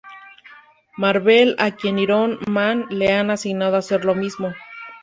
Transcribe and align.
Marvel 0.97 1.55
a 1.59 1.75
quien 1.75 1.99
Iron 1.99 2.39
Man 2.49 2.87
le 2.89 3.13
ha 3.13 3.21
asignado 3.21 3.77
hacer 3.77 4.03
lo 4.03 4.15
mismo. 4.15 4.51